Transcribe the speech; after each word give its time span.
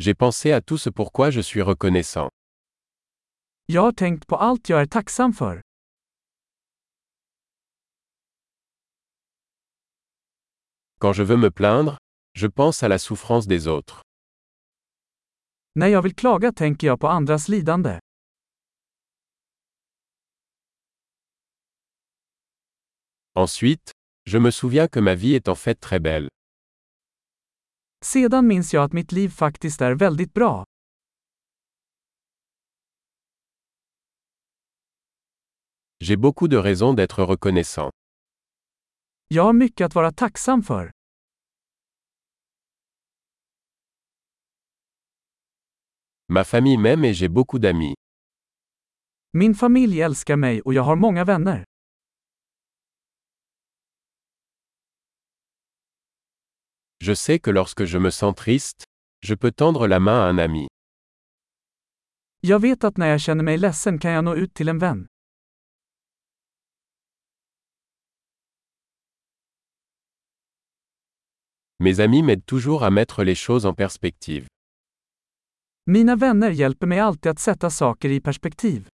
J'ai 0.00 0.14
pensé 0.14 0.52
à 0.52 0.60
tout 0.60 0.78
ce 0.78 0.90
pourquoi 0.90 1.30
je 1.30 1.40
suis 1.40 1.60
reconnaissant. 1.62 2.28
Jag 3.66 3.82
har 3.82 3.92
tänkt 3.92 4.26
på 4.26 4.36
allt 4.36 4.68
jag 4.68 4.80
är 4.80 4.86
tacksam 4.86 5.32
för. 5.32 5.60
Quand 11.00 11.16
je 11.16 11.22
veux 11.24 11.36
me 11.36 11.50
plaindre, 11.50 11.98
je 12.34 12.46
pense 12.48 12.82
à 12.82 12.88
la 12.88 12.98
souffrance 12.98 13.48
des 13.48 13.66
autres. 13.66 14.02
När 15.74 15.86
jag 15.88 16.02
vill 16.02 16.14
klaga 16.14 16.52
tänker 16.52 16.86
jag 16.86 17.00
på 17.00 17.08
andras 17.08 17.48
lidande. 17.48 17.98
Ensuite, 23.34 23.92
je 24.24 24.38
me 24.38 24.50
souviens 24.50 24.88
que 24.88 25.00
ma 25.00 25.14
vie 25.14 25.34
est 25.36 25.48
en 25.48 25.56
fait 25.56 25.80
très 25.80 26.00
belle. 26.00 26.28
Sedan 28.04 28.46
minns 28.46 28.74
jag 28.74 28.84
att 28.84 28.92
mitt 28.92 29.12
liv 29.12 29.28
faktiskt 29.28 29.80
är 29.80 29.94
väldigt 29.94 30.32
bra. 30.34 30.64
J'ai 36.00 36.16
beaucoup 36.16 36.48
de 36.48 36.56
raisons 36.56 36.94
d'être 36.94 37.26
reconnaissant. 37.26 37.90
Jag 39.28 39.42
har 39.44 39.52
mycket 39.52 39.84
att 39.86 39.94
vara 39.94 40.12
tacksam 40.12 40.62
för. 40.62 40.90
Ma 46.28 46.44
famille 46.44 46.78
m'aime 46.78 47.04
et 47.04 47.14
j'ai 47.14 47.28
beaucoup 47.28 47.58
d'amis. 47.58 47.94
Min 49.32 49.54
familj 49.54 50.00
älskar 50.02 50.36
mig 50.36 50.60
och 50.62 50.74
jag 50.74 50.82
har 50.82 50.96
många 50.96 51.24
vänner. 51.24 51.64
Je 57.00 57.14
sais 57.14 57.38
que 57.38 57.50
lorsque 57.50 57.84
je 57.84 57.98
me 57.98 58.10
sens 58.10 58.34
triste, 58.34 58.84
je 59.22 59.34
peux 59.34 59.52
tendre 59.52 59.86
la 59.86 60.00
main 60.00 60.20
à 60.20 60.28
un 60.30 60.38
ami. 60.38 60.66
Jag 62.40 62.58
vet 62.60 62.84
att 62.84 62.96
när 62.96 63.06
jag 63.06 63.20
känner 63.20 63.44
mig 63.44 63.58
ledsen 63.58 63.98
kan 63.98 64.10
jag 64.10 64.24
nå 64.24 64.34
ut 64.34 64.54
till 64.54 64.68
en 64.68 64.78
vän. 64.78 65.06
Mes 71.80 72.00
amis 72.00 72.22
m'aident 72.22 72.46
toujours 72.46 72.82
à 72.82 72.90
mettre 72.90 73.24
les 73.24 73.34
choses 73.36 73.64
en 73.64 73.74
perspective. 73.74 74.46
Mina 75.86 76.16
vänner 76.16 76.50
hjälper 76.50 76.86
mig 76.86 77.00
alltid 77.00 77.30
att 77.32 77.38
sätta 77.38 77.70
saker 77.70 78.08
i 78.08 78.20
perspektiv. 78.20 78.88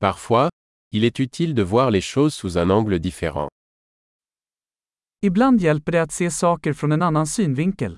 Parfois, 0.00 0.50
il 0.92 1.04
est 1.04 1.18
utile 1.20 1.54
de 1.54 1.62
voir 1.62 1.90
les 1.90 2.00
choses 2.00 2.34
sous 2.34 2.58
un 2.58 2.68
angle 2.70 2.98
différent. 2.98 3.48
Ibland 5.22 5.60
hjälper 5.60 5.92
det 5.92 6.02
att 6.02 6.12
se 6.12 6.30
saker 6.30 6.72
från 6.72 6.92
en 6.92 7.02
annan 7.02 7.26
synvinkel. 7.26 7.96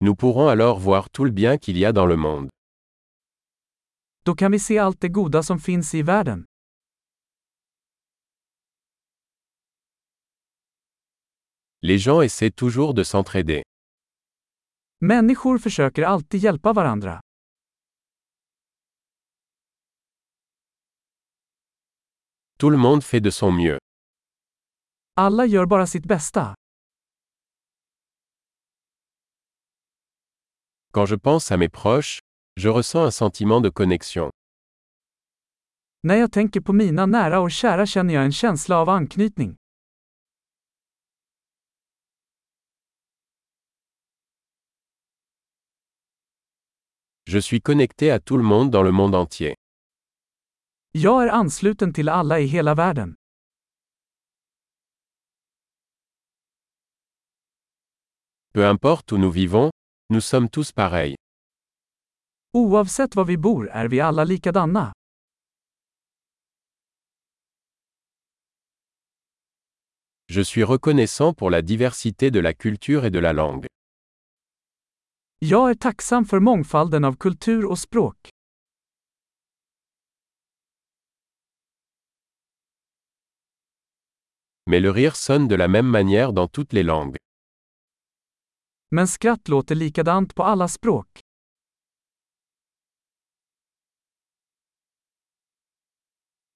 Nous 0.00 0.14
pourrons 0.16 0.48
alors 0.48 0.78
voir 0.78 1.10
tout 1.10 1.24
le 1.24 1.30
bien 1.30 1.58
qu'il 1.58 1.76
y 1.78 1.84
a 1.84 1.92
dans 1.92 2.06
le 2.06 2.16
monde. 2.16 2.48
Då 4.24 4.34
kan 4.34 4.52
vi 4.52 4.58
se 4.58 4.78
allt 4.78 5.00
det 5.00 5.08
goda 5.08 5.42
som 5.42 5.58
finns 5.58 5.94
i 5.94 6.02
världen. 6.02 6.44
Les 11.82 11.98
gens 11.98 12.22
essaient 12.22 12.50
toujours 12.56 12.94
de 12.94 13.04
s'entraider. 13.04 13.62
Människor 15.00 15.58
försöker 15.58 16.02
alltid 16.02 16.40
hjälpa 16.40 16.72
varandra. 16.72 17.20
Tout 22.58 22.70
le 22.72 22.78
monde 22.78 23.02
fait 23.04 23.20
de 23.24 23.30
son 23.30 23.52
mieux. 23.56 23.78
Alla 25.14 25.46
gör 25.46 25.66
bara 25.66 25.86
sitt 25.86 26.06
bästa. 26.06 26.54
Quand 30.92 31.06
je 31.08 31.16
pense 31.16 31.54
à 31.54 31.56
mes 31.56 31.68
proches, 31.68 32.18
je 32.56 32.68
ressens 32.68 33.04
un 33.06 33.10
sentiment 33.12 33.62
de 33.62 33.70
connexion. 33.70 34.30
När 36.02 36.14
jag 36.16 36.32
tänker 36.32 36.60
på 36.60 36.72
mina 36.72 37.06
nära 37.06 37.40
och 37.40 37.50
kära 37.50 37.86
känner 37.86 38.14
jag 38.14 38.24
en 38.24 38.32
känsla 38.32 38.76
av 38.78 38.88
anknytning. 38.88 39.56
Je 47.28 47.38
suis 47.40 47.60
connecté 47.60 48.12
à 48.12 48.20
tout 48.20 48.36
le 48.36 48.44
monde 48.44 48.70
dans 48.70 48.82
le 48.84 48.92
monde 48.92 49.14
entier. 49.16 49.54
Jag 50.92 51.22
är 51.24 51.28
ansluten 51.28 51.92
till 51.92 52.08
alla 52.08 52.40
i 52.40 52.46
hela 52.46 52.74
världen. 52.74 53.14
Peu 58.54 58.64
importe 58.70 59.12
où 59.12 59.18
nous 59.18 59.32
vivons, 59.34 59.70
nous 60.08 60.24
sommes 60.24 60.48
tous 60.48 60.72
pareils. 60.72 61.16
Oavsett 62.52 63.16
var 63.16 63.24
vi 63.24 63.36
bor 63.36 63.68
är 63.70 63.88
vi 63.88 64.00
alla 64.00 64.24
likadana. 64.24 64.92
Je 70.28 70.44
suis 70.44 70.64
reconnaissant 70.64 71.34
pour 71.34 71.50
la 71.50 71.62
diversité 71.62 72.30
de 72.30 72.40
la 72.40 72.54
culture 72.54 73.04
et 73.04 73.10
de 73.10 73.18
la 73.18 73.32
langue. 73.32 73.66
Jag 75.38 75.70
är 75.70 75.74
tacksam 75.74 76.24
för 76.24 76.40
mångfalden 76.40 77.04
av 77.04 77.16
kultur 77.16 77.64
och 77.64 77.78
språk. 77.78 78.28
Mais 84.70 84.82
le 84.82 84.92
rire 84.92 85.14
sonne 85.14 85.48
de 85.48 85.56
la 85.56 85.68
même 85.68 85.90
manière 85.90 86.32
dans 86.32 86.48
toutes 86.52 86.72
les 86.72 86.82
langues. 86.82 87.16
Men 88.90 89.08
skratt 89.08 89.48
låter 89.48 89.74
likadant 89.74 90.34
på 90.34 90.42
alla 90.42 90.68
språk. 90.68 91.20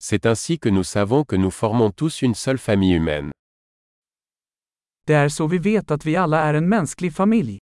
C'est 0.02 0.26
ainsi 0.26 0.58
que 0.58 0.70
nous 0.70 0.88
savons 0.88 1.24
que 1.24 1.36
nous 1.36 1.54
formons 1.54 1.92
tous 1.92 2.22
une 2.22 2.34
seule 2.34 2.58
famille 2.58 2.96
humaine. 2.96 3.32
Det 5.06 5.14
är 5.14 5.28
så 5.28 5.46
vi 5.46 5.58
vet 5.58 5.90
att 5.90 6.06
vi 6.06 6.16
alla 6.16 6.38
är 6.40 6.54
en 6.54 6.68
mänsklig 6.68 7.14
familj. 7.14 7.58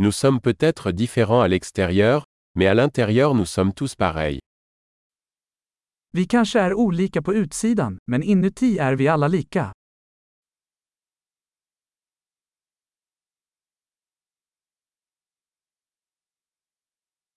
Nous 0.00 0.12
sommes 0.12 0.40
peut-être 0.40 0.92
différents 0.92 1.40
à 1.40 1.48
l'extérieur, 1.48 2.24
mais 2.54 2.68
à 2.68 2.74
l'intérieur 2.74 3.34
nous 3.34 3.46
sommes 3.46 3.72
tous 3.72 3.96
pareils. 3.96 4.38
Vi 6.12 6.26
kanske 6.26 6.60
är 6.60 6.74
olika 6.74 7.22
på 7.22 7.34
utsidan, 7.34 7.98
men 8.06 8.22
inuti 8.22 8.78
är 8.78 8.96
vi 8.96 9.08
alla 9.08 9.28
lika. 9.28 9.72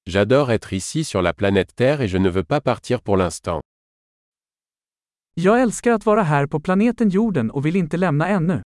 J'adore 0.06 0.52
être 0.52 0.74
ici 0.74 1.04
sur 1.04 1.22
la 1.22 1.34
planète 1.34 1.76
Terre 1.76 2.02
et 2.02 2.08
je 2.08 2.18
ne 2.18 2.30
veux 2.30 2.44
pas 2.44 2.62
partir 2.62 3.02
pour 3.02 3.18
l'instant. 3.18 3.62
Jag 5.34 5.62
älskar 5.62 5.92
att 5.92 6.06
vara 6.06 6.24
här 6.24 6.48
på 6.48 6.60
planeten 6.60 7.10
jorden 7.10 7.52
och 7.52 7.66
vill 7.66 7.76
inte 7.76 7.98
lämna 7.98 8.28
ännu. 8.28 8.62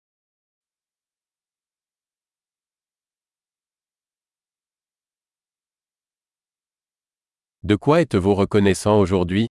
De 7.70 7.76
quoi 7.76 8.00
êtes-vous 8.00 8.34
reconnaissant 8.34 8.98
aujourd'hui? 8.98 9.46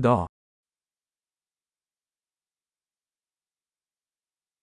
Du? 0.00 0.26